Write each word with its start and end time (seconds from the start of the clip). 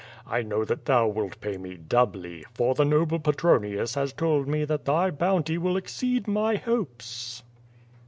I 0.25 0.41
know 0.41 0.65
that 0.65 0.85
thou 0.85 1.07
wilt 1.07 1.39
pay 1.41 1.57
me 1.59 1.75
doubly, 1.77 2.43
for 2.55 2.73
the 2.73 2.83
noble 2.83 3.19
Petronius 3.19 3.93
has 3.93 4.11
told 4.13 4.47
me 4.47 4.65
that 4.65 4.85
thy 4.85 5.11
bounty 5.11 5.59
will 5.59 5.77
exceed 5.77 6.27
my 6.27 6.55
hopes." 6.55 7.43